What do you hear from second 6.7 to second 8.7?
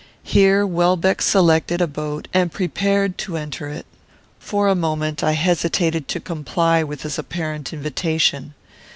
with his apparent invitation.